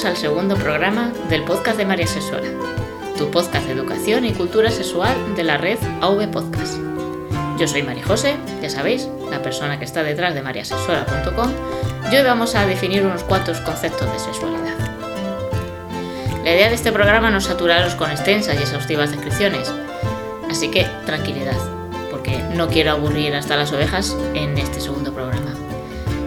[0.00, 2.42] Bienvenidos al segundo programa del podcast de María Sexual,
[3.18, 6.78] tu podcast de educación y cultura sexual de la red AV Podcast.
[7.58, 11.50] Yo soy María José, ya sabéis, la persona que está detrás de mariasexuala.com
[12.10, 14.78] y hoy vamos a definir unos cuantos conceptos de sexualidad.
[16.44, 19.70] La idea de este programa no es saturaros con extensas y exhaustivas descripciones,
[20.48, 21.58] así que tranquilidad,
[22.10, 25.09] porque no quiero aburrir hasta las ovejas en este segundo.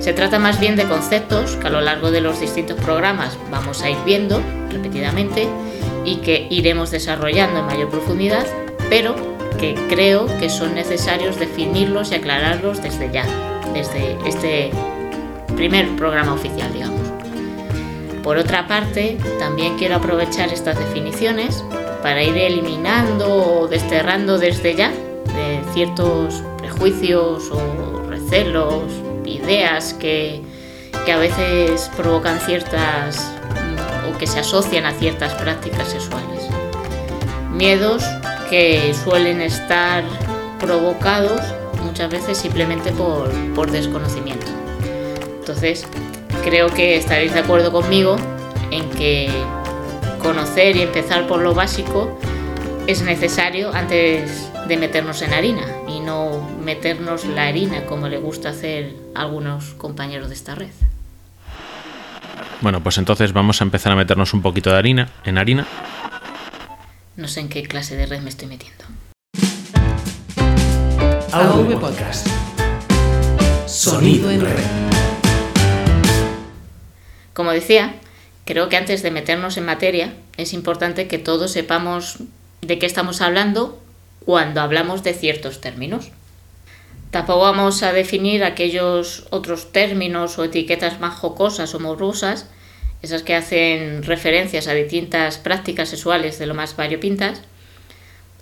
[0.04, 3.84] Se trata más bien de conceptos que a lo largo de los distintos programas vamos
[3.84, 5.48] a ir viendo repetidamente
[6.04, 8.46] y que iremos desarrollando en mayor profundidad,
[8.90, 9.16] pero
[9.58, 13.26] que creo que son necesarios definirlos y aclararlos desde ya,
[13.73, 14.72] desde este
[15.56, 17.00] primer programa oficial, digamos.
[18.23, 21.64] Por otra parte, también quiero aprovechar estas definiciones
[22.02, 30.42] para ir eliminando o desterrando desde ya de ciertos prejuicios o recelos ideas que,
[31.12, 33.20] a veces provocan ciertas
[34.10, 36.48] o que se asocian a ciertas prácticas sexuales.
[37.52, 38.04] Miedos
[38.50, 40.04] que suelen estar
[40.60, 41.42] provocados
[41.84, 44.48] muchas veces simplemente por, por desconocimiento.
[45.40, 45.86] Entonces,
[46.44, 48.16] creo que estaréis de acuerdo conmigo
[48.72, 49.30] en que
[50.22, 52.18] conocer y empezar por lo básico
[52.88, 58.50] es necesario antes de meternos en harina y no meternos la harina como le gusta
[58.50, 60.72] hacer a algunos compañeros de esta red.
[62.61, 65.67] Bueno, pues entonces vamos a empezar a meternos un poquito de harina en harina.
[67.16, 68.86] No sé en qué clase de red me estoy metiendo.
[71.31, 72.28] AV Podcast.
[73.67, 74.64] Sonido en red.
[77.33, 77.95] Como decía,
[78.45, 82.20] creo que antes de meternos en materia es importante que todos sepamos
[82.61, 83.82] de qué estamos hablando
[84.26, 86.11] cuando hablamos de ciertos términos.
[87.14, 92.48] Tampoco vamos a definir aquellos otros términos o etiquetas más jocosas o morbosas,
[93.04, 97.44] esas que hacen referencias a distintas prácticas sexuales de lo más variopintas.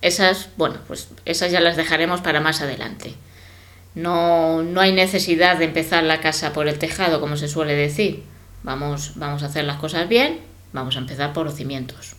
[0.01, 3.13] Esas, bueno, pues esas ya las dejaremos para más adelante.
[3.93, 8.23] No, no hay necesidad de empezar la casa por el tejado, como se suele decir.
[8.63, 10.39] Vamos, vamos a hacer las cosas bien,
[10.71, 12.13] vamos a empezar por los cimientos.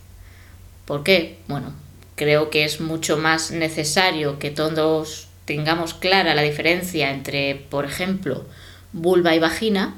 [0.84, 1.38] ¿Por qué?
[1.48, 1.72] Bueno,
[2.14, 8.46] creo que es mucho más necesario que todos tengamos clara la diferencia entre, por ejemplo,
[8.92, 9.94] vulva y vagina,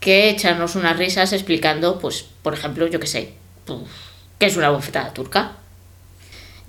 [0.00, 3.34] que echarnos unas risas explicando, pues, por ejemplo, yo qué sé,
[4.38, 5.52] qué es una bofetada turca.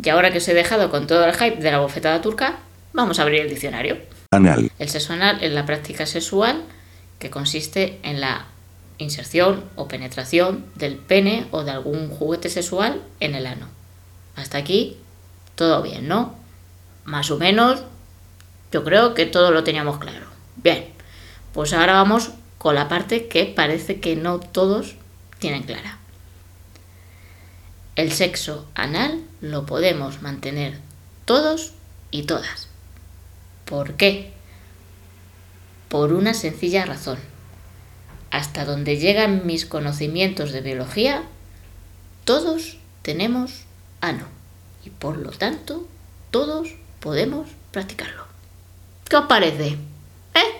[0.01, 2.57] Y ahora que os he dejado con todo el hype de la bofetada turca,
[2.93, 3.97] vamos a abrir el diccionario.
[4.31, 4.71] Anal.
[4.79, 6.63] El sexo anal es la práctica sexual
[7.19, 8.45] que consiste en la
[8.97, 13.67] inserción o penetración del pene o de algún juguete sexual en el ano.
[14.35, 14.97] Hasta aquí,
[15.55, 16.35] todo bien, ¿no?
[17.05, 17.83] Más o menos,
[18.71, 20.25] yo creo que todo lo teníamos claro.
[20.57, 20.87] Bien,
[21.53, 24.95] pues ahora vamos con la parte que parece que no todos
[25.39, 25.99] tienen clara.
[27.95, 30.79] El sexo anal lo podemos mantener
[31.25, 31.73] todos
[32.11, 32.67] y todas.
[33.65, 34.33] ¿Por qué?
[35.87, 37.19] Por una sencilla razón.
[38.31, 41.23] Hasta donde llegan mis conocimientos de biología,
[42.25, 43.65] todos tenemos
[44.01, 44.25] ano
[44.83, 45.87] y por lo tanto
[46.31, 48.25] todos podemos practicarlo.
[49.07, 49.77] ¿Qué os parece?
[50.33, 50.51] ¿Eh?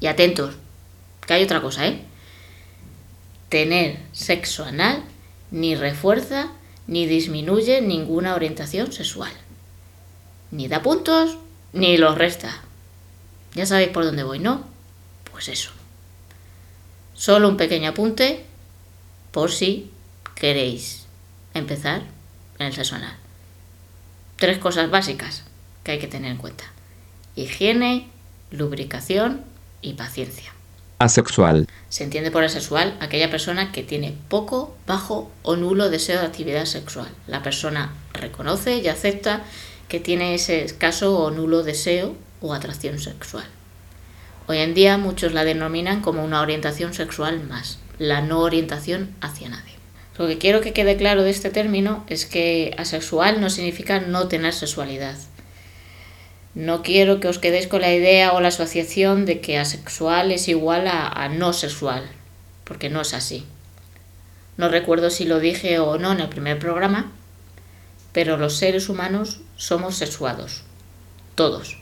[0.00, 0.54] Y atentos,
[1.26, 2.02] que hay otra cosa, ¿eh?
[3.50, 5.04] Tener sexo anal
[5.50, 6.52] ni refuerza
[6.86, 9.30] ni disminuye ninguna orientación sexual.
[10.50, 11.36] Ni da puntos
[11.74, 12.62] ni los resta.
[13.54, 14.64] Ya sabéis por dónde voy, ¿no?
[15.30, 15.72] Pues eso.
[17.12, 18.46] Solo un pequeño apunte
[19.30, 19.90] por si
[20.36, 21.04] queréis
[21.52, 22.00] empezar
[22.58, 23.19] en el sexo anal.
[24.40, 25.42] Tres cosas básicas
[25.84, 26.64] que hay que tener en cuenta.
[27.36, 28.08] Higiene,
[28.50, 29.42] lubricación
[29.82, 30.54] y paciencia.
[30.98, 31.68] Asexual.
[31.90, 36.64] Se entiende por asexual aquella persona que tiene poco, bajo o nulo deseo de actividad
[36.64, 37.08] sexual.
[37.26, 39.42] La persona reconoce y acepta
[39.88, 43.44] que tiene ese escaso o nulo deseo o atracción sexual.
[44.46, 49.50] Hoy en día muchos la denominan como una orientación sexual más, la no orientación hacia
[49.50, 49.79] nadie.
[50.20, 54.28] Lo que quiero que quede claro de este término es que asexual no significa no
[54.28, 55.16] tener sexualidad.
[56.54, 60.46] No quiero que os quedéis con la idea o la asociación de que asexual es
[60.48, 62.06] igual a, no sexual,
[62.64, 63.46] porque no es así.
[64.58, 67.10] No recuerdo si lo dije o no en el primer programa,
[68.12, 70.64] pero los seres humanos somos sexuados,
[71.34, 71.78] todos.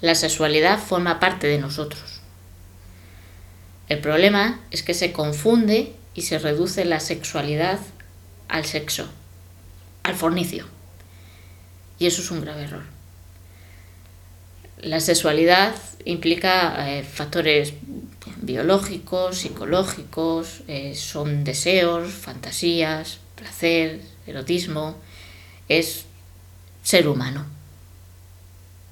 [0.00, 2.22] La sexualidad forma parte de nosotros.
[3.88, 7.78] El problema es que se confunde y se reduce la sexualidad
[8.48, 9.08] al sexo,
[10.02, 10.66] al fornicio.
[11.98, 12.84] Y eso es un grave error.
[14.80, 15.74] La sexualidad
[16.04, 17.72] implica eh, factores
[18.36, 24.96] biológicos, psicológicos, eh, son deseos, fantasías, placer, erotismo,
[25.68, 26.04] es
[26.82, 27.46] ser humano.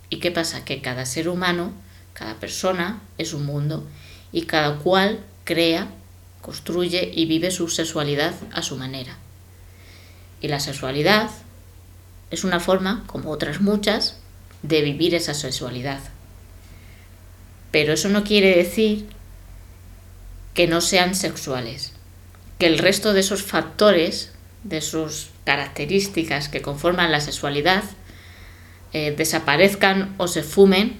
[0.09, 0.65] ¿Y qué pasa?
[0.65, 1.73] Que cada ser humano,
[2.15, 3.87] cada persona es un mundo
[4.33, 5.89] y cada cual crea,
[6.43, 9.17] construye y vive su sexualidad a su manera.
[10.43, 11.31] Y la sexualidad
[12.31, 14.19] es una forma, como otras muchas,
[14.62, 16.00] de vivir esa sexualidad.
[17.71, 19.06] Pero eso no quiere decir
[20.53, 21.93] que no sean sexuales,
[22.59, 24.33] que el resto de esos factores,
[24.65, 27.85] de sus características que conforman la sexualidad,
[28.93, 30.99] eh, desaparezcan o se fumen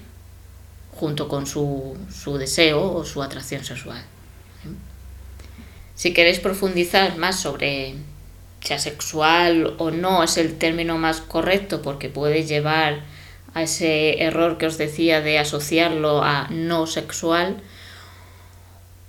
[0.91, 4.03] junto con su, su deseo o su atracción sexual.
[5.95, 7.95] Si queréis profundizar más sobre
[8.61, 13.01] si asexual o no es el término más correcto porque puede llevar
[13.53, 17.57] a ese error que os decía de asociarlo a no sexual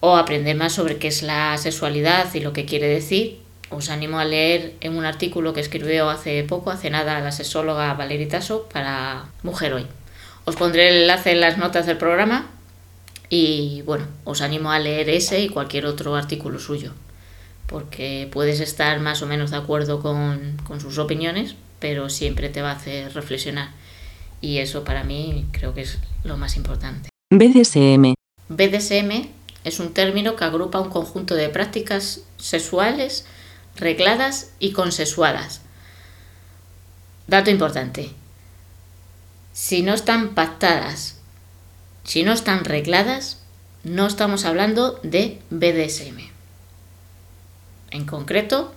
[0.00, 3.40] o aprender más sobre qué es la sexualidad y lo que quiere decir,
[3.70, 7.94] os animo a leer en un artículo que escribió hace poco, hace nada, la sexóloga
[7.94, 9.86] Valerie Tasso para Mujer Hoy.
[10.44, 12.50] Os pondré el enlace en las notas del programa
[13.36, 16.92] y bueno, os animo a leer ese y cualquier otro artículo suyo,
[17.66, 22.62] porque puedes estar más o menos de acuerdo con, con sus opiniones, pero siempre te
[22.62, 23.70] va a hacer reflexionar.
[24.40, 27.08] Y eso para mí creo que es lo más importante.
[27.32, 28.14] BDSM.
[28.48, 29.26] BDSM
[29.64, 33.26] es un término que agrupa un conjunto de prácticas sexuales
[33.74, 35.60] regladas y consensuadas.
[37.26, 38.10] Dato importante.
[39.52, 41.18] Si no están pactadas,
[42.04, 43.38] si no están regladas,
[43.82, 46.30] no estamos hablando de BDSM.
[47.90, 48.74] En concreto,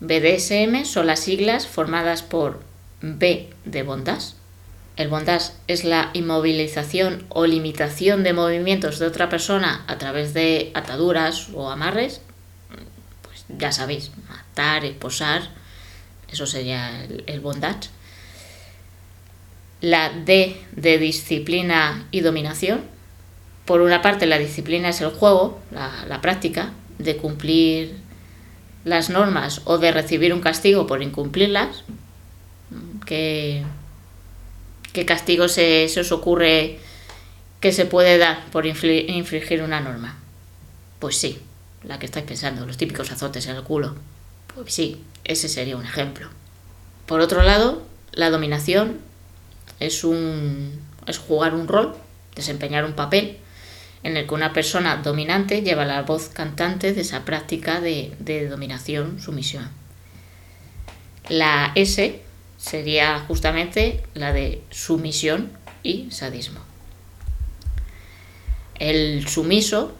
[0.00, 2.60] BDSM son las siglas formadas por
[3.00, 4.34] B de bondage.
[4.96, 10.70] El bondage es la inmovilización o limitación de movimientos de otra persona a través de
[10.74, 12.20] ataduras o amarres.
[13.22, 15.50] Pues ya sabéis, matar, esposar,
[16.30, 17.90] eso sería el, bondage.
[19.84, 22.80] La D de disciplina y dominación.
[23.66, 27.94] Por una parte, la disciplina es el juego, la, la práctica de cumplir
[28.84, 31.84] las normas o de recibir un castigo por incumplirlas.
[33.04, 33.62] ¿Qué,
[34.94, 36.78] qué castigo se, se os ocurre
[37.60, 40.16] que se puede dar por infringir una norma?
[40.98, 41.40] Pues sí,
[41.82, 43.96] la que estáis pensando, los típicos azotes en el culo.
[44.54, 46.30] Pues sí, ese sería un ejemplo.
[47.04, 47.82] Por otro lado,
[48.12, 49.12] la dominación
[49.80, 51.94] es, un, es jugar un rol,
[52.34, 53.38] desempeñar un papel
[54.02, 58.48] en el que una persona dominante lleva la voz cantante de esa práctica de, de
[58.48, 59.70] dominación, sumisión.
[61.28, 62.20] La S
[62.58, 65.50] sería justamente la de sumisión
[65.82, 66.60] y sadismo.
[68.78, 69.94] El sumiso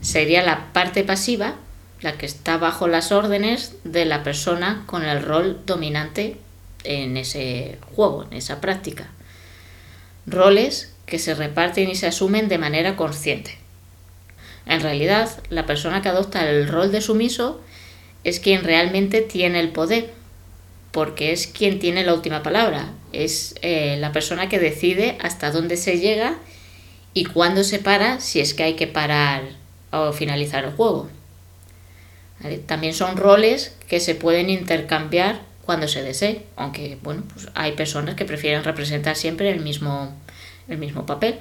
[0.00, 1.56] sería la parte pasiva,
[2.00, 6.38] la que está bajo las órdenes de la persona con el rol dominante
[6.84, 9.10] en ese juego, en esa práctica.
[10.26, 13.58] Roles que se reparten y se asumen de manera consciente.
[14.66, 17.60] En realidad, la persona que adopta el rol de sumiso
[18.24, 20.10] es quien realmente tiene el poder,
[20.92, 25.76] porque es quien tiene la última palabra, es eh, la persona que decide hasta dónde
[25.76, 26.38] se llega
[27.12, 29.42] y cuándo se para, si es que hay que parar
[29.92, 31.08] o finalizar el juego.
[32.66, 38.14] También son roles que se pueden intercambiar cuando se desee, aunque bueno, pues hay personas
[38.14, 40.14] que prefieren representar siempre el mismo,
[40.68, 41.40] el mismo papel,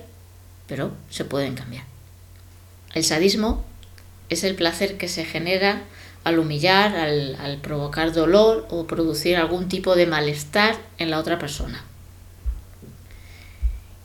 [0.68, 1.84] pero se pueden cambiar.
[2.94, 3.64] El sadismo
[4.30, 5.84] es el placer que se genera
[6.24, 11.84] al humillar, al, provocar dolor o producir algún tipo de malestar en la otra persona.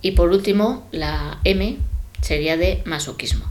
[0.03, 1.79] Y por último, la M
[2.23, 3.45] sería de masoquismo,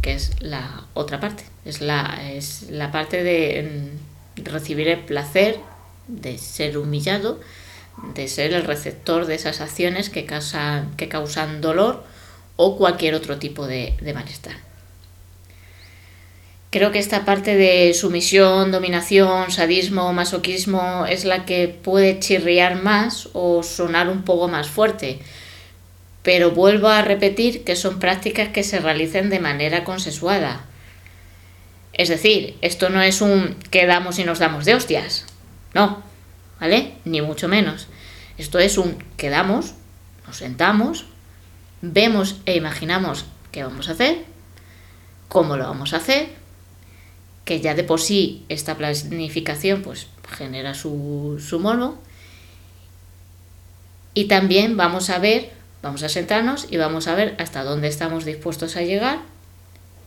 [0.00, 3.90] que es la otra parte, es la, es la parte de
[4.36, 5.60] recibir el placer
[6.08, 7.40] de ser humillado,
[8.14, 12.04] de ser el receptor de esas acciones que causan, que causan dolor
[12.56, 14.56] o cualquier otro tipo de, de malestar.
[16.70, 23.30] Creo que esta parte de sumisión, dominación, sadismo, masoquismo es la que puede chirriar más
[23.32, 25.18] o sonar un poco más fuerte.
[26.22, 30.66] Pero vuelvo a repetir que son prácticas que se realicen de manera consensuada.
[31.94, 35.24] Es decir, esto no es un quedamos y nos damos de hostias.
[35.74, 36.02] No,
[36.60, 36.96] ¿vale?
[37.04, 37.86] Ni mucho menos.
[38.36, 39.74] Esto es un quedamos,
[40.26, 41.06] nos sentamos,
[41.82, 44.24] vemos e imaginamos qué vamos a hacer,
[45.28, 46.30] cómo lo vamos a hacer,
[47.44, 50.06] que ya de por sí esta planificación pues
[50.36, 51.98] genera su, su morbo.
[54.14, 58.24] Y también vamos a ver, vamos a sentarnos y vamos a ver hasta dónde estamos
[58.24, 59.20] dispuestos a llegar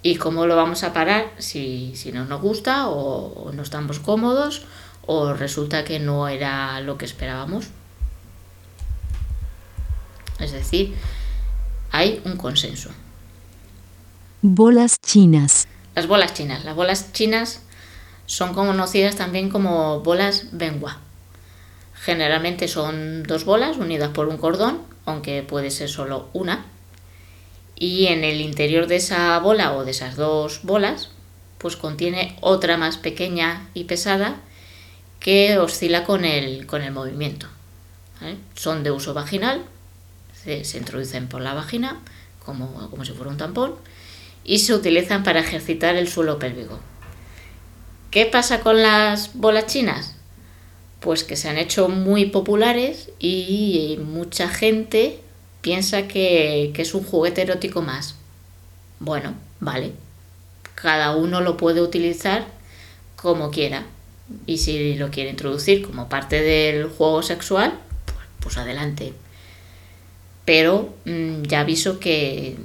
[0.03, 3.99] ¿Y cómo lo vamos a parar si, si no nos gusta o, o no estamos
[3.99, 4.63] cómodos
[5.05, 7.67] o resulta que no era lo que esperábamos?
[10.39, 10.95] Es decir,
[11.91, 12.89] hay un consenso.
[14.41, 15.67] Bolas chinas.
[15.95, 16.65] Las bolas chinas.
[16.65, 17.61] Las bolas chinas
[18.25, 20.99] son conocidas también como bolas Benhua.
[21.93, 26.65] Generalmente son dos bolas unidas por un cordón, aunque puede ser solo una.
[27.75, 31.09] Y en el interior de esa bola o de esas dos bolas,
[31.57, 34.37] pues contiene otra más pequeña y pesada
[35.21, 37.47] que oscila con el, con el movimiento.
[38.55, 39.63] Son de uso vaginal,
[40.43, 41.99] se, se introducen por la vagina
[42.45, 43.75] como, como si fuera un tampón
[44.43, 46.79] y se utilizan para ejercitar el suelo pélvico.
[48.09, 50.15] ¿Qué pasa con las bolas chinas?
[50.99, 55.19] Pues que se han hecho muy populares y mucha gente
[55.61, 58.15] piensa que, que es un juguete erótico más.
[58.99, 59.93] Bueno, vale.
[60.75, 62.45] Cada uno lo puede utilizar
[63.15, 63.85] como quiera.
[64.45, 67.73] Y si lo quiere introducir como parte del juego sexual,
[68.39, 69.13] pues, adelante.
[70.45, 72.57] Pero mm, ya aviso que,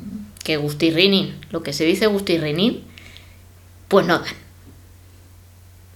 [0.42, 2.85] que gustirrinín, lo que se dice gustirrinín,
[3.88, 4.35] pues no dan.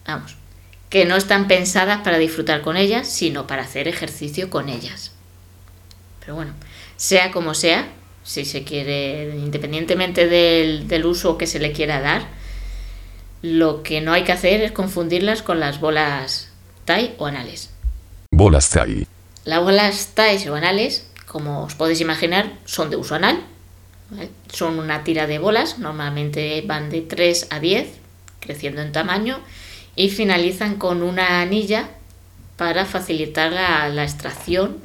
[0.07, 0.37] Vamos,
[0.91, 5.13] que no están pensadas para disfrutar con ellas, sino para hacer ejercicio con ellas.
[6.21, 6.53] Pero bueno,
[6.97, 7.89] sea como sea,
[8.25, 12.29] si se quiere, independientemente del, del uso que se le quiera dar,
[13.43, 16.51] lo que no hay que hacer es confundirlas con las bolas
[16.85, 17.71] TAI o anales.
[18.31, 19.07] Bolas Tai.
[19.45, 23.43] Las bolas TAI o anales, como os podéis imaginar, son de uso anal.
[24.11, 24.31] ¿vale?
[24.53, 27.89] Son una tira de bolas, normalmente van de 3 a 10,
[28.41, 29.41] creciendo en tamaño,
[29.97, 31.91] y finalizan con una anilla
[32.57, 34.79] para facilitar la, la extracción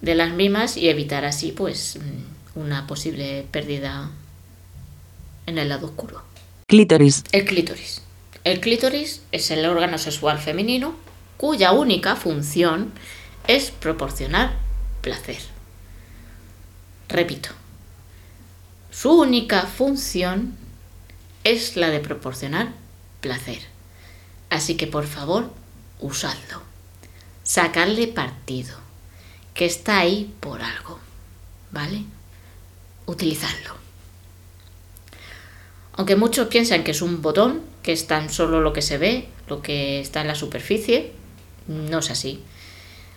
[0.00, 4.10] de las mismas y evitar así pues mm, una posible pérdida
[5.46, 6.22] en el lado oscuro.
[7.30, 8.02] El clítoris.
[8.42, 10.96] El clítoris es el órgano sexual femenino
[11.36, 12.92] cuya única función
[13.46, 14.56] es proporcionar
[15.00, 15.38] placer.
[17.08, 17.50] Repito,
[18.90, 20.56] su única función
[21.44, 22.72] es la de proporcionar
[23.20, 23.60] placer.
[24.50, 25.54] Así que por favor,
[26.00, 26.60] usadlo.
[27.44, 28.76] Sacarle partido,
[29.54, 30.98] que está ahí por algo.
[31.70, 32.02] ¿Vale?
[33.06, 33.83] Utilizadlo.
[35.96, 39.28] Aunque muchos piensan que es un botón, que es tan solo lo que se ve,
[39.48, 41.12] lo que está en la superficie,
[41.68, 42.42] no es así.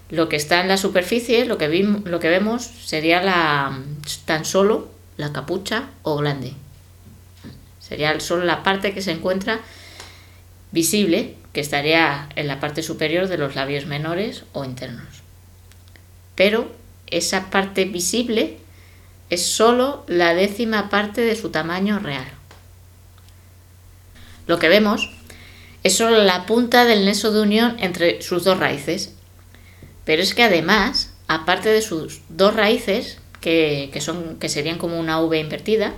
[0.09, 3.81] Lo que está en la superficie, lo que, lo que vemos, sería la,
[4.25, 6.53] tan solo la capucha o glande.
[7.79, 9.59] Sería solo la parte que se encuentra
[10.71, 15.23] visible, que estaría en la parte superior de los labios menores o internos.
[16.35, 16.71] Pero
[17.07, 18.59] esa parte visible
[19.29, 22.36] es solo la décima parte de su tamaño real.
[24.47, 25.11] Lo que vemos
[25.83, 29.13] es solo la punta del nexo de unión entre sus dos raíces.
[30.05, 34.99] Pero es que además, aparte de sus dos raíces, que, que son, que serían como
[34.99, 35.93] una V invertida,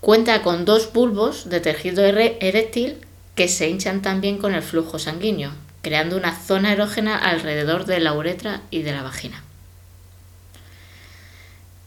[0.00, 2.98] cuenta con dos bulbos de tejido eréctil
[3.34, 8.12] que se hinchan también con el flujo sanguíneo, creando una zona erógena alrededor de la
[8.12, 9.42] uretra y de la vagina.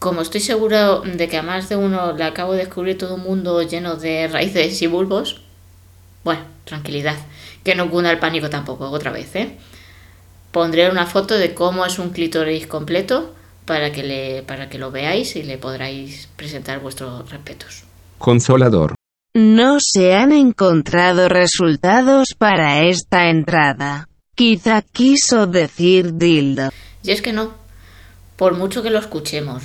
[0.04, 3.22] Como estoy seguro de que a más de uno le acabo de descubrir todo un
[3.22, 5.40] mundo lleno de raíces y bulbos,
[6.22, 7.16] bueno, tranquilidad,
[7.62, 9.56] que no cunda el pánico tampoco, otra vez, ¿eh?
[10.52, 13.34] Pondré una foto de cómo es un clítoris completo
[13.64, 17.84] para que, le, para que lo veáis y le podráis presentar vuestros respetos.
[18.18, 18.96] Consolador.
[19.32, 24.06] No se han encontrado resultados para esta entrada.
[24.34, 26.68] Quizá quiso decir dildo.
[27.02, 27.54] Y es que no,
[28.36, 29.62] por mucho que lo escuchemos,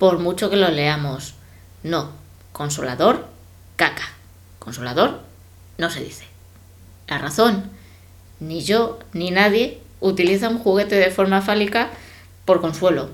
[0.00, 1.34] por mucho que lo leamos,
[1.82, 2.10] no,
[2.52, 3.28] consolador,
[3.76, 4.08] caca.
[4.58, 5.20] Consolador,
[5.76, 6.24] no se dice.
[7.06, 7.70] La razón,
[8.40, 11.90] ni yo ni nadie utiliza un juguete de forma fálica
[12.46, 13.10] por consuelo.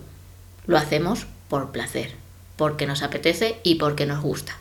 [0.69, 2.15] Lo hacemos por placer,
[2.55, 4.57] porque nos apetece y porque nos gusta.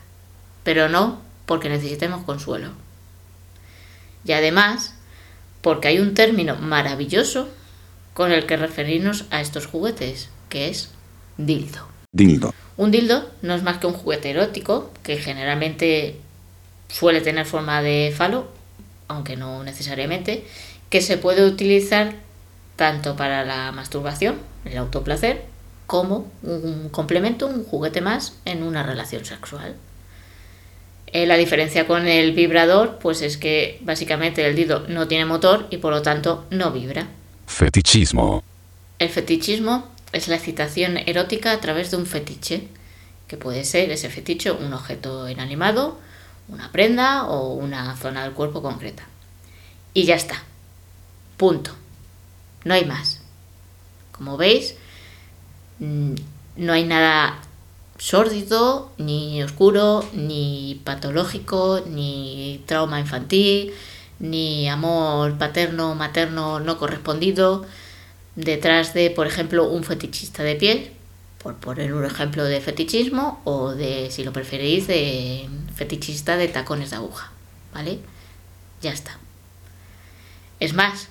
[0.64, 2.70] Pero no porque necesitemos consuelo.
[4.24, 4.96] Y además,
[5.60, 7.48] porque hay un término maravilloso
[8.14, 10.90] con el que referirnos a estos juguetes, que es
[11.36, 11.94] dildo.
[12.16, 12.54] Dildo.
[12.78, 16.16] Un dildo no es más que un juguete erótico que generalmente
[16.88, 18.48] suele tener forma de falo,
[19.06, 20.44] aunque no necesariamente,
[20.88, 22.14] que se puede utilizar
[22.76, 25.44] tanto para la masturbación, el autoplacer,
[25.86, 29.74] como un complemento, un juguete más en una relación sexual.
[31.08, 35.66] Eh, la diferencia con el vibrador, pues es que básicamente el dildo no tiene motor
[35.70, 37.08] y por lo tanto no vibra.
[37.46, 38.42] Fetichismo.
[38.98, 42.68] El fetichismo es la excitación erótica a través de un fetiche,
[43.28, 45.98] que puede ser ese fetiche un objeto inanimado,
[46.48, 49.04] una prenda o una zona del cuerpo concreta.
[49.94, 50.42] Y ya está.
[51.36, 51.72] Punto.
[52.64, 53.20] No hay más.
[54.12, 54.74] Como veis,
[55.80, 56.14] mm,
[56.56, 57.40] no hay nada
[57.98, 63.72] sórdido, ni oscuro, ni patológico, ni trauma infantil,
[64.18, 67.66] ni amor paterno materno no correspondido
[68.36, 70.92] detrás de, por ejemplo, un fetichista de piel,
[71.38, 76.90] por poner un ejemplo de fetichismo, o de, si lo preferís, de fetichista de tacones
[76.90, 77.32] de aguja,
[77.72, 77.98] ¿vale?
[78.82, 79.18] Ya está.
[80.60, 81.08] Es más,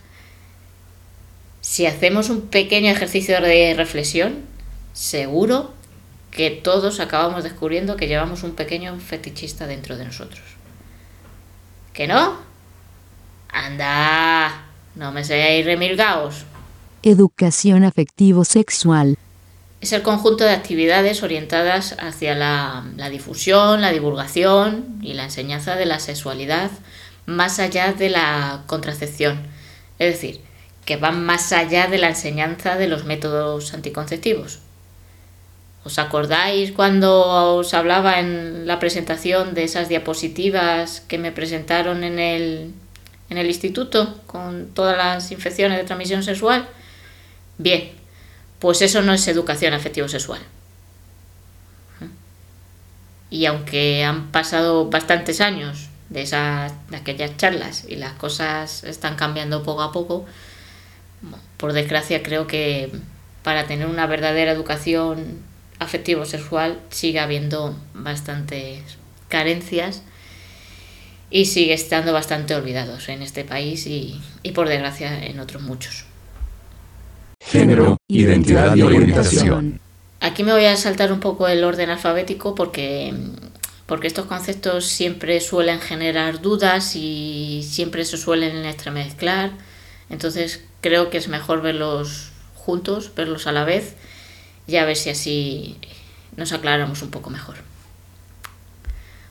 [1.61, 4.43] si hacemos un pequeño ejercicio de reflexión,
[4.93, 5.73] seguro
[6.31, 10.43] que todos acabamos descubriendo que llevamos un pequeño fetichista dentro de nosotros.
[11.93, 12.37] ¿Que no?
[13.49, 14.65] Anda,
[14.95, 16.45] no me seáis remilgaos.
[17.07, 19.15] Educación afectivo-sexual.
[19.79, 25.75] Es el conjunto de actividades orientadas hacia la, la, difusión, la divulgación y la enseñanza
[25.75, 26.71] de la sexualidad
[27.27, 29.43] más allá de la contracepción.
[29.99, 30.41] Es decir,
[30.83, 34.61] que van más allá de la enseñanza de los métodos anticonceptivos.
[35.83, 42.17] ¿Os acordáis cuando os hablaba en la presentación de esas diapositivas que me presentaron en
[42.17, 42.73] el,
[43.29, 46.67] en el instituto con todas las infecciones de transmisión sexual?
[47.57, 47.91] Bien,
[48.59, 50.41] pues eso no es educación afectivo-sexual.
[53.29, 59.15] Y aunque han pasado bastantes años de, esas, de aquellas charlas y las cosas están
[59.15, 60.25] cambiando poco a poco,
[61.57, 62.91] por desgracia creo que
[63.43, 65.39] para tener una verdadera educación
[65.79, 68.81] afectivo-sexual sigue habiendo bastantes
[69.27, 70.01] carencias
[71.29, 76.05] y sigue estando bastante olvidados en este país y, y por desgracia en otros muchos.
[77.45, 79.79] Género, identidad y orientación.
[80.19, 83.13] Aquí me voy a saltar un poco el orden alfabético porque,
[83.85, 89.51] porque estos conceptos siempre suelen generar dudas y siempre se suelen entremezclar.
[90.09, 93.93] Entonces creo que es mejor verlos juntos, verlos a la vez
[94.65, 95.77] y a ver si así
[96.35, 97.57] nos aclaramos un poco mejor.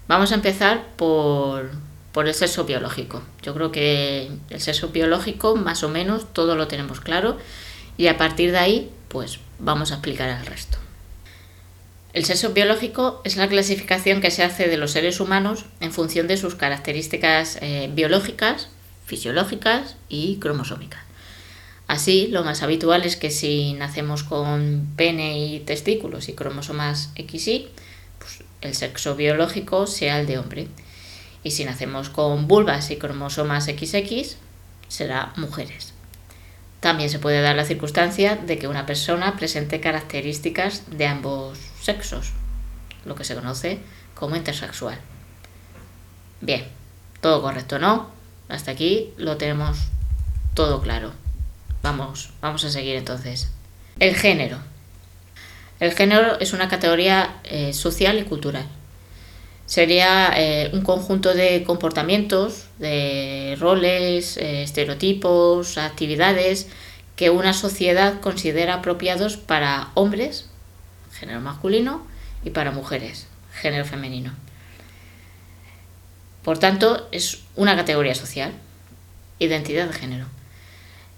[0.07, 1.73] Vamos a empezar por,
[2.13, 3.23] por el sexo biológico.
[3.43, 7.39] Yo creo que el sexo biológico más o menos todo lo tenemos claro
[7.97, 10.79] y a partir de ahí pues vamos a explicar el resto.
[12.13, 16.29] El sexo biológico es la clasificación que se hace de los seres humanos en función
[16.29, 18.69] de sus características eh, biológicas,
[19.07, 21.01] fisiológicas y cromosómicas.
[21.89, 27.69] Así, lo más habitual es que si nacemos con pene y testículos y cromosomas XY,
[28.19, 30.69] pues el sexo biológico sea el de hombre.
[31.43, 34.37] Y si nacemos con vulvas y cromosomas XX,
[34.89, 35.94] será mujeres.
[36.85, 42.33] También se puede dar la circunstancia de que una persona presente características de ambos sexos,
[43.07, 43.79] lo que se conoce
[44.15, 44.99] como intersexual.
[46.43, 46.67] Bien,
[47.23, 48.11] todo correcto, ¿no?
[48.51, 49.79] Hasta aquí lo tenemos
[50.53, 51.15] todo claro.
[51.83, 53.51] Vamos, vamos a seguir entonces.
[53.99, 54.59] El género.
[55.81, 58.67] El género es una categoría eh, social y cultural.
[59.67, 66.69] Sería eh, un conjunto de comportamientos, de roles, eh, estereotipos, actividades
[67.17, 70.51] que una sociedad considera apropiados para hombres,
[71.13, 72.07] género masculino,
[72.45, 74.35] y para mujeres, género femenino.
[76.43, 78.53] Por tanto, es una categoría social,
[79.39, 80.27] identidad de género.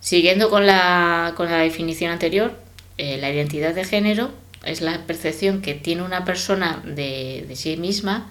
[0.00, 2.56] Siguiendo con la, con la definición anterior,
[2.96, 4.30] eh, la identidad de género
[4.66, 8.31] es la percepción que tiene una persona de, sí misma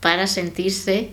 [0.00, 1.12] para sentirse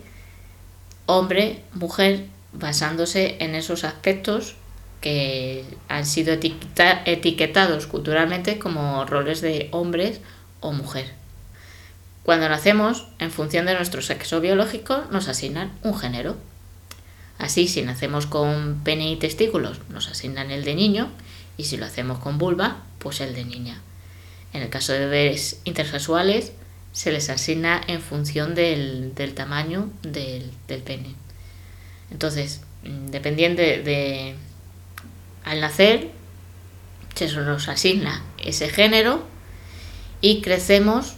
[1.06, 4.56] hombre, mujer, basándose en esos aspectos
[5.00, 10.20] que han sido etiqueta, etiquetados culturalmente como roles de hombres
[10.60, 11.12] o mujer.
[12.22, 16.36] Cuando nacemos, en función de nuestro sexo biológico, nos asignan un género.
[17.38, 21.08] Así, si nacemos con pene y testículos, nos asignan el de niño,
[21.56, 23.80] y si lo hacemos con vulva, pues el de niña.
[24.52, 26.52] En el caso de bebés intersexuales,
[26.92, 31.14] se les asigna en función del, del tamaño del, del, pene.
[32.10, 34.34] Entonces, mm, dependiendo de,
[35.44, 36.10] Al nacer,
[37.14, 39.22] se nos asigna ese género
[40.20, 41.14] y crecemos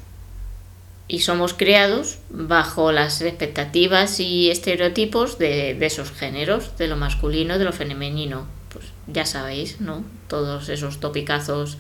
[1.09, 7.59] y somos criados bajo las expectativas y estereotipos de, de, esos géneros, de lo masculino,
[7.59, 8.47] de lo femenino.
[8.71, 10.05] Pues ya sabéis, ¿no?
[10.29, 11.77] Todos esos topicazos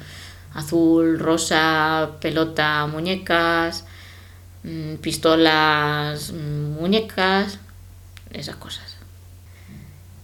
[0.54, 3.84] azul, rosa, pelota, muñecas,
[4.64, 7.58] mm, pistolas, mm, muñecas,
[8.32, 8.96] esas cosas.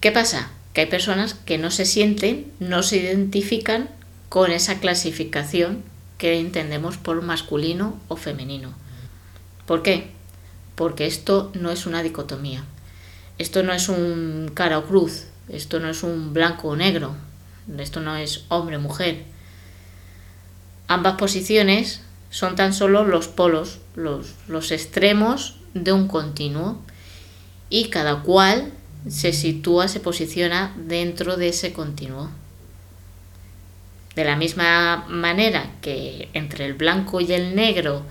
[0.01, 0.51] ¿Qué pasa?
[0.73, 3.88] Que hay personas que no se sienten, no se identifican
[4.29, 5.83] con esa clasificación
[6.19, 8.73] que entendemos por masculino o femenino.
[9.67, 10.11] ¿Por qué?
[10.75, 12.64] Porque esto no es una dicotomía.
[13.38, 15.27] Esto no es un cara o cruz.
[15.49, 17.14] Esto no es un blanco o negro.
[17.79, 19.25] Esto no es hombre o mujer.
[20.88, 26.83] Ambas posiciones son tan solo los polos, los, los extremos de un continuo
[27.70, 28.72] y cada cual
[29.09, 32.31] se sitúa, se posiciona dentro de ese continuo.
[34.14, 38.03] De la misma manera que entre el blanco y el negro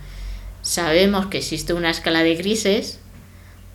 [0.61, 2.99] sabemos que existe una escala de grises,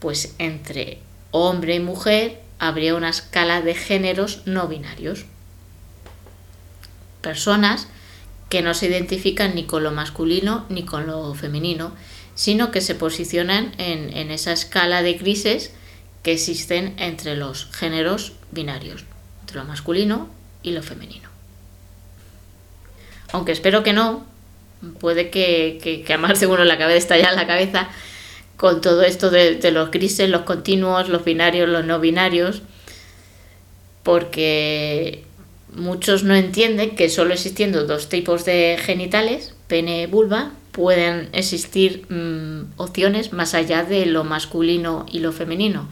[0.01, 0.99] pues entre
[1.31, 5.27] hombre y mujer habría una escala de géneros no binarios.
[7.21, 7.89] Personas
[8.53, 11.95] que no se identifican ni con lo masculino ni con lo femenino,
[12.35, 15.73] sino que se posicionan en, en esa escala de grises
[16.23, 19.07] que existen entre los géneros binarios,
[19.41, 20.29] entre lo masculino
[20.63, 21.31] y lo femenino.
[23.33, 24.27] Aunque espero que no,
[25.01, 27.89] puede que, que, que a más de uno le acabe de estallar la cabeza
[28.59, 32.61] con todo esto de, de, los grises, los continuos, los binarios, los no binarios,
[34.03, 35.25] porque
[35.75, 42.07] muchos no entienden que solo existiendo dos tipos de genitales, pene y vulva, pueden existir
[42.09, 45.89] mmm, opciones más allá de lo masculino y lo femenino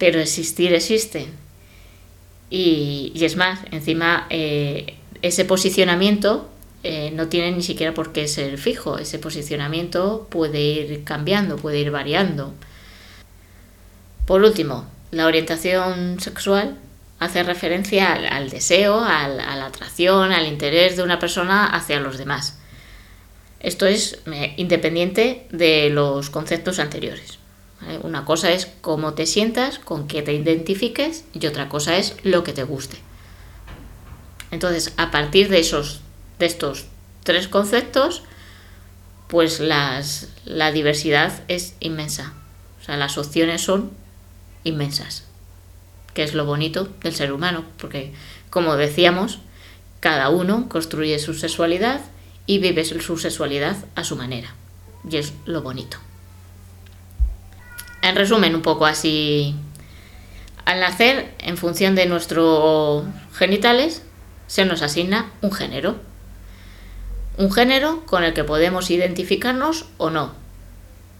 [0.00, 1.26] pero existir existe.
[2.48, 6.48] Y, y es más, encima eh, ese posicionamiento
[6.82, 11.80] eh, no tiene ni siquiera por qué ser fijo, ese posicionamiento puede ir cambiando, puede
[11.80, 12.54] ir variando.
[14.26, 16.78] Por último, la orientación sexual
[17.20, 22.18] hace referencia al, deseo, al, a la atracción, al interés de una persona hacia los
[22.18, 22.58] demás.
[23.60, 24.18] Esto es
[24.56, 27.38] independiente de los conceptos anteriores.
[28.02, 32.42] Una cosa es cómo te sientas, con qué te identifiques y otra cosa es lo
[32.42, 32.96] que te guste.
[34.50, 36.00] Entonces, a partir de esos
[36.38, 36.86] de estos
[37.22, 38.22] tres conceptos,
[39.28, 42.32] pues las, la diversidad es inmensa.
[42.80, 43.92] O sea, las opciones son
[44.64, 45.29] inmensas.
[46.14, 48.12] Que es lo bonito del ser humano, porque
[48.50, 49.38] como decíamos,
[50.00, 52.00] cada uno construye su sexualidad
[52.46, 54.54] y vive su sexualidad a su manera.
[55.08, 55.98] Y es lo bonito.
[58.02, 59.54] En resumen, un poco así,
[60.64, 64.02] al nacer, en función de nuestros genitales,
[64.46, 65.96] se nos asigna un género.
[67.36, 70.32] Un género con el que podemos identificarnos o no,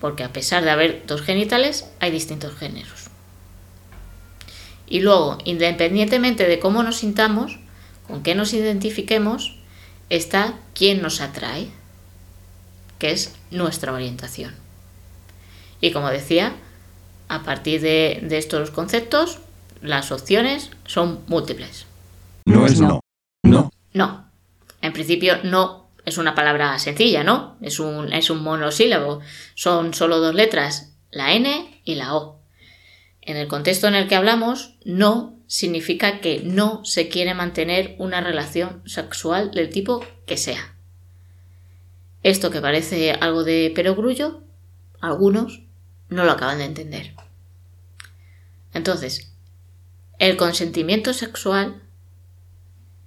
[0.01, 3.10] porque a pesar de haber dos genitales, hay distintos géneros.
[4.91, 7.59] Y luego, independientemente de cómo nos sintamos,
[8.07, 9.57] con qué nos identifiquemos,
[10.11, 11.71] está quién nos atrae,
[12.99, 14.55] que es nuestra orientación.
[15.81, 16.55] Y como decía,
[17.29, 19.39] a partir de, de estos conceptos,
[19.81, 21.87] las opciones son múltiples.
[22.45, 23.01] No es no.
[23.45, 23.71] No.
[23.95, 24.29] No.
[24.83, 27.57] En principio, no es una palabra sencilla, ¿no?
[27.61, 29.21] Es un, es un monosílabo.
[29.55, 32.40] Son solo dos letras, la N y la O.
[33.23, 38.21] En el contexto en el que hablamos, no significa que no se quiere mantener una
[38.21, 40.77] relación sexual del tipo que sea.
[42.23, 44.43] Esto que parece algo de perogrullo,
[45.01, 45.63] algunos
[46.09, 47.15] no lo acaban de entender.
[48.73, 49.33] Entonces,
[50.19, 51.83] el consentimiento sexual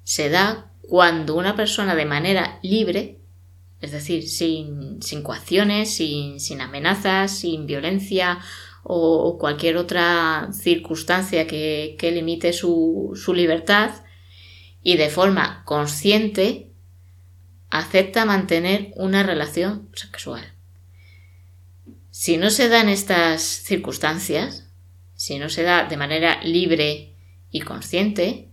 [0.03, 3.19] se da cuando una persona de manera libre,
[3.81, 8.39] es decir, sin, sin coacciones, sin, sin, amenazas, sin violencia
[8.83, 13.91] o cualquier otra circunstancia que, limite su, su libertad,
[14.81, 16.71] y de forma consciente
[17.69, 20.53] acepta mantener una relación sexual.
[22.11, 24.69] Si no se dan estas circunstancias,
[25.15, 27.15] si no se da de manera libre
[27.49, 28.49] y consciente,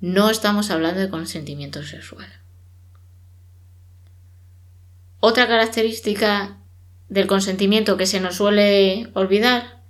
[0.00, 2.26] no estamos hablando de consentimiento sexual.
[5.20, 6.59] Otra característica
[7.10, 9.82] del consentimiento que se nos suele olvidar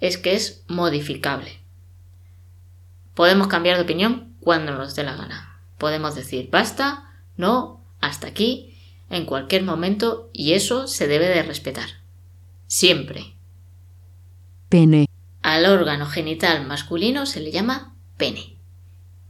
[0.00, 1.58] es que es modificable.
[3.14, 5.62] Podemos cambiar de opinión cuando nos dé la gana.
[5.78, 8.76] Podemos decir basta, no, hasta aquí,
[9.08, 11.88] en cualquier momento y eso se debe de respetar.
[12.66, 13.34] Siempre.
[14.68, 15.06] Pene.
[15.42, 18.58] Al órgano genital masculino se le llama pene.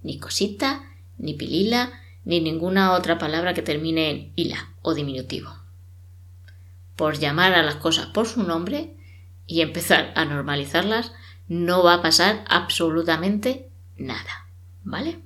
[0.02, 0.82] Ni cosita,
[1.18, 1.92] ni pilila,
[2.24, 5.65] ni ninguna otra palabra que termine en ila o diminutivo.
[6.96, 8.96] Por llamar a las cosas por su nombre
[9.46, 11.12] y empezar a normalizarlas,
[11.48, 14.48] no va a pasar absolutamente nada.
[14.82, 15.20] ¿Vale?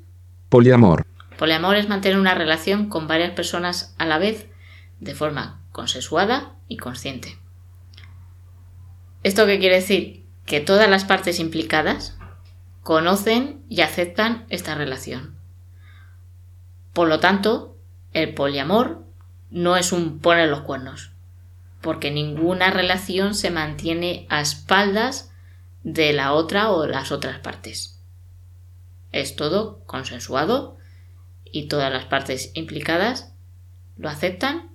[0.49, 1.07] Poliamor.
[1.39, 4.49] Poliamor es mantener una relación con varias personas a la vez
[4.99, 7.39] de forma consensuada y consciente.
[9.23, 10.27] ¿Esto qué quiere decir?
[10.45, 12.19] Que todas las partes implicadas
[12.83, 15.37] conocen y aceptan esta relación.
[16.93, 17.77] Por lo tanto,
[18.13, 19.05] el poliamor
[19.51, 21.13] no es un poner los cuernos,
[21.81, 25.31] porque ninguna relación se mantiene a espaldas
[25.83, 28.01] de la otra o las otras partes.
[29.12, 30.77] Es todo consensuado
[31.45, 33.33] y todas las partes implicadas
[33.97, 34.71] lo aceptan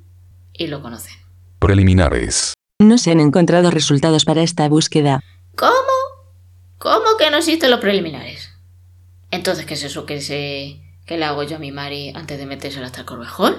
[0.54, 1.16] y lo conocen.
[1.60, 2.54] Preliminares.
[2.80, 5.24] No se han encontrado resultados para esta búsqueda.
[5.56, 5.72] ¿Cómo?
[6.78, 8.52] ¿Cómo que no existen los preliminares?
[9.32, 12.46] Entonces, ¿qué es eso que se que le hago yo a mi Mari antes de
[12.46, 13.56] metérsela hasta el corvejón?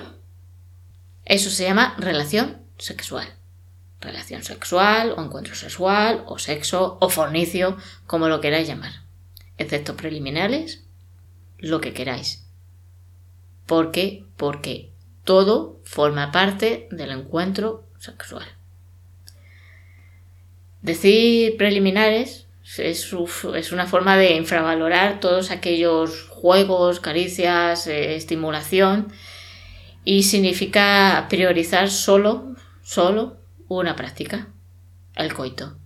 [1.24, 3.28] Eso se llama relación sexual.
[4.00, 8.92] Relación sexual, o encuentro sexual, o sexo, o fornicio, como lo queráis llamar.
[9.58, 10.84] Excepto preliminares,
[11.58, 12.46] lo que queráis.
[13.66, 14.24] ¿Por qué?
[14.36, 14.92] Porque
[15.24, 18.46] todo forma parte del encuentro sexual.
[20.82, 22.46] Decir preliminares
[22.78, 23.12] es,
[23.72, 29.08] una forma de infravalorar todos aquellos juegos, caricias, eh, estimulación
[30.04, 32.54] y significa priorizar solo,
[32.86, 34.46] solo una práctica,
[35.16, 35.76] el coito.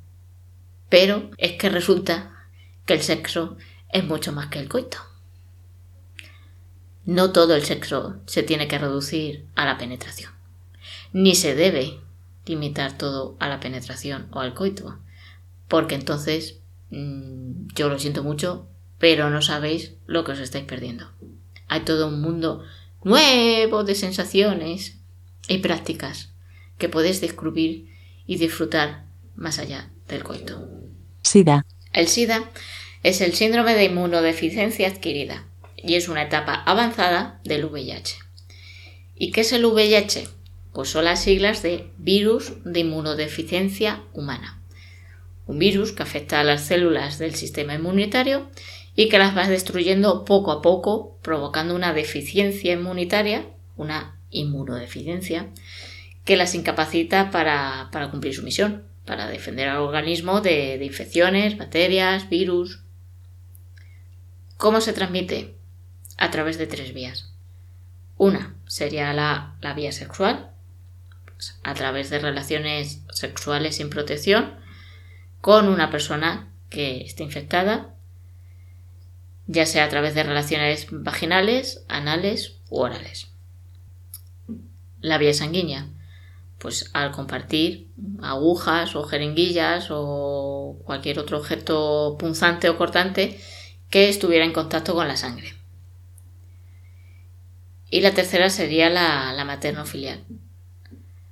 [0.90, 2.46] Pero es que resulta
[2.84, 3.56] que el sexo
[3.88, 4.98] es mucho más que el coito.
[7.06, 10.30] No todo el sexo se tiene que reducir a la penetración,
[11.14, 12.00] ni se debe
[12.44, 14.98] limitar todo a la penetración o al coito,
[15.68, 16.60] porque entonces
[16.90, 21.10] mm, yo lo siento mucho, pero no sabéis lo que os estáis perdiendo.
[21.66, 22.62] Hay todo un mundo
[23.02, 24.98] nuevo de sensaciones
[25.48, 26.30] y prácticas
[26.80, 27.86] que podéis descubrir
[28.26, 29.04] y disfrutar
[29.36, 30.68] más allá del coito.
[31.22, 31.64] SIDA.
[31.92, 32.50] El SIDA
[33.04, 38.16] es el síndrome de inmunodeficiencia adquirida y es una etapa avanzada del VIH.
[39.14, 40.28] ¿Y qué es el VIH?
[40.72, 44.60] Pues son las siglas de virus de inmunodeficiencia humana.
[45.46, 48.48] Un virus que afecta a las células del sistema inmunitario
[48.94, 55.48] y que las va destruyendo poco a poco, provocando una deficiencia inmunitaria, una inmunodeficiencia,
[56.30, 62.30] que las incapacita para, cumplir su misión, para defender al organismo de, de infecciones, bacterias,
[62.30, 62.84] virus.
[64.56, 65.56] ¿Cómo se transmite?
[66.18, 67.34] A través de tres vías.
[68.16, 70.52] Una sería la, la vía sexual,
[71.24, 74.54] pues, a través de relaciones sexuales sin protección
[75.40, 77.96] con una persona que esté infectada,
[79.48, 83.32] ya sea a través de relaciones vaginales, anales u orales.
[85.00, 85.88] La vía sanguínea,
[86.60, 87.88] pues al compartir
[88.22, 93.40] agujas o jeringuillas o cualquier otro objeto punzante o cortante
[93.88, 95.54] que estuviera en contacto con la sangre.
[97.90, 100.24] Y la tercera sería la, la materno-filial,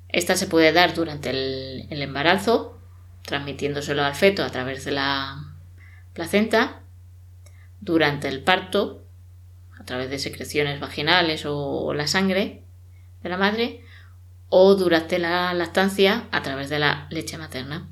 [0.09, 2.79] esta se puede dar durante el, embarazo,
[3.25, 5.55] transmitiéndoselo al feto a través de la
[6.14, 6.81] placenta,
[7.81, 9.05] durante el parto,
[9.79, 12.62] a través de secreciones vaginales o, la sangre
[13.23, 13.85] de la madre,
[14.49, 17.89] o durante la lactancia a través de la leche materna.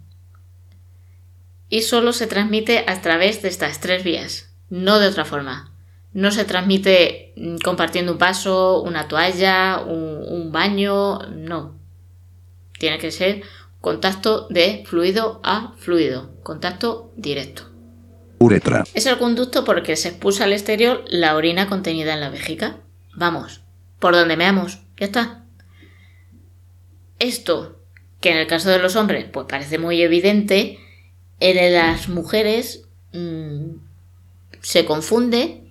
[1.69, 5.73] Y solo se transmite a través de estas tres vías, no de otra forma.
[6.13, 11.79] No se transmite compartiendo un vaso, una toalla, un baño, no.
[12.79, 13.43] Tiene que ser
[13.81, 17.65] contacto de fluido a fluido, contacto directo.
[18.39, 18.85] Uretra.
[18.95, 22.31] Es el conducto por el que se expulsa al exterior la orina contenida en la
[22.31, 22.79] vejiga.
[23.15, 23.63] Vamos,
[23.99, 25.46] por donde meamos, ya está.
[27.19, 27.81] Esto,
[28.21, 30.79] que en el caso de los hombres, pues parece muy evidente,
[31.41, 33.77] en las mujeres mm,
[34.61, 35.63] se confunde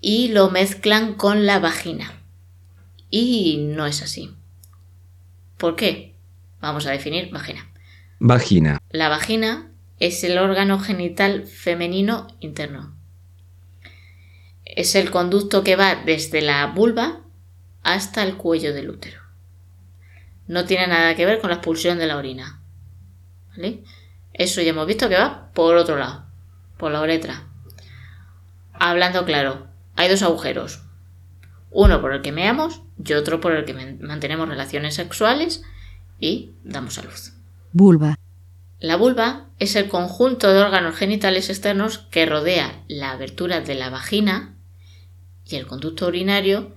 [0.00, 2.20] y lo mezclan con la vagina.
[3.10, 4.34] Y no es así.
[5.56, 6.14] ¿Por qué?
[6.60, 7.70] Vamos a definir vagina.
[8.18, 8.80] Vagina.
[8.90, 12.96] La vagina es el órgano genital femenino interno.
[14.64, 17.20] Es el conducto que va desde la vulva
[17.82, 19.23] hasta el cuello del útero.
[20.46, 22.60] No tiene nada que ver con la expulsión de la orina.
[23.50, 23.82] ¿Vale?
[24.32, 26.24] Eso ya hemos visto que va por otro lado,
[26.76, 27.44] por la uretra.
[28.72, 30.82] Hablando claro, hay dos agujeros.
[31.70, 35.62] Uno por el que meamos y otro por el que mantenemos relaciones sexuales
[36.20, 37.32] y damos a luz.
[37.72, 38.18] Vulva.
[38.80, 43.90] La vulva es el conjunto de órganos genitales externos que rodea la abertura de la
[43.90, 44.54] vagina
[45.46, 46.74] y el conducto urinario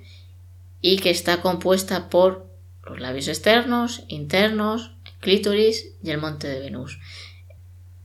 [0.82, 2.47] y que está compuesta por
[2.88, 7.00] los labios externos, internos, el clítoris y el monte de Venus.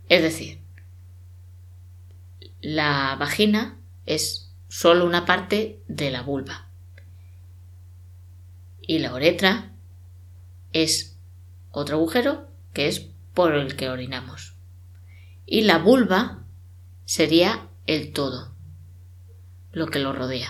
[0.08, 0.60] Es decir,
[2.60, 6.68] la vagina es solo una parte de la vulva
[8.80, 9.72] y la uretra
[10.72, 11.18] es
[11.70, 13.00] otro agujero que es
[13.34, 14.54] por el que orinamos.
[15.46, 16.44] Y la vulva
[17.04, 18.54] sería el todo,
[19.72, 20.48] lo que lo rodea.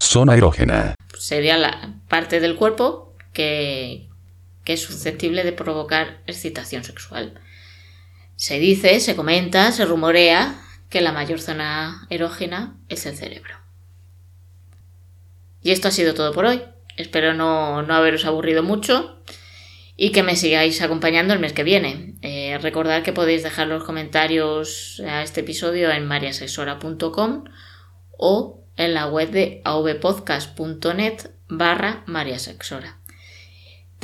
[0.00, 0.94] Zona erógena.
[1.18, 3.03] Sería la parte del cuerpo
[3.34, 4.08] que,
[4.64, 7.38] es susceptible de provocar excitación sexual.
[8.36, 13.58] Se dice, se comenta, se rumorea que la mayor zona erógena es el cerebro.
[15.60, 16.62] Y esto ha sido todo por hoy.
[16.96, 19.22] Espero no, no haberos aburrido mucho
[19.96, 22.14] y que me sigáis acompañando el mes que viene.
[22.22, 27.44] Eh, recordad que podéis dejar los comentarios a este episodio en mariasexora.com
[28.18, 32.98] o en la web de avpodcast.net barra mariasexora.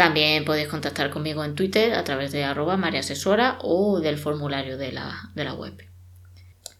[0.00, 4.92] También podéis contactar conmigo en Twitter a través de arroba mariasexora o del formulario de
[4.92, 5.74] la, de la web.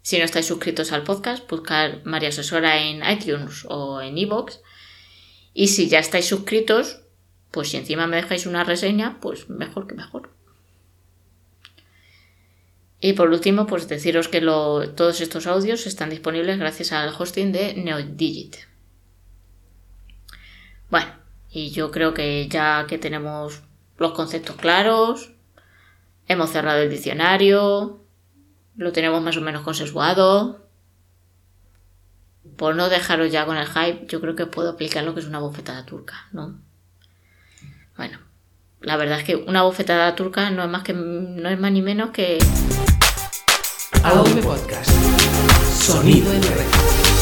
[0.01, 4.61] Si no estáis suscritos al podcast, buscar María Asesora en iTunes o en iVoox.
[5.53, 7.03] y si ya estáis suscritos,
[7.51, 10.31] pues si encima me dejáis una reseña, pues mejor que mejor.
[13.03, 17.75] Y por último, pues deciros que todos estos audios están disponibles gracias al hosting de
[17.75, 18.57] NeoDigit.
[20.89, 21.20] Bueno,
[21.51, 23.63] y yo creo que ya que tenemos
[23.99, 25.33] los conceptos claros,
[26.27, 28.01] hemos cerrado el diccionario,
[28.77, 30.67] lo tenemos más o menos consensuado.
[32.57, 35.27] Por no dejaros ya con el hype, yo creo que puedo aplicar lo que es
[35.27, 36.59] una bofetada turca, ¿no?
[37.97, 38.19] Bueno,
[38.81, 41.83] la verdad es que una bofetada turca no es más que no es más ni
[41.83, 42.39] menos que
[44.03, 44.91] AV Podcast.
[45.83, 47.20] Sonido en red.